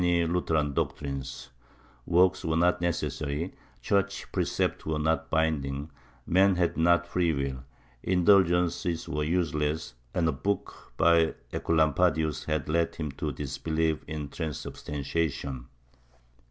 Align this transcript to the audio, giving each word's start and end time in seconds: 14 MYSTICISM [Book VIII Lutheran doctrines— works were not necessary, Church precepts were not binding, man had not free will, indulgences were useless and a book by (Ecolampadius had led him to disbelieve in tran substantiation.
14 0.01 0.03
MYSTICISM 0.03 0.33
[Book 0.33 0.33
VIII 0.33 0.33
Lutheran 0.33 0.73
doctrines— 0.73 1.49
works 2.07 2.43
were 2.43 2.57
not 2.57 2.81
necessary, 2.81 3.53
Church 3.83 4.31
precepts 4.31 4.83
were 4.83 4.97
not 4.97 5.29
binding, 5.29 5.91
man 6.25 6.55
had 6.55 6.75
not 6.75 7.05
free 7.05 7.31
will, 7.33 7.63
indulgences 8.01 9.07
were 9.07 9.23
useless 9.23 9.93
and 10.15 10.27
a 10.27 10.31
book 10.31 10.91
by 10.97 11.35
(Ecolampadius 11.53 12.45
had 12.45 12.67
led 12.67 12.95
him 12.95 13.11
to 13.11 13.31
disbelieve 13.31 14.03
in 14.07 14.29
tran 14.29 14.55
substantiation. 14.55 15.67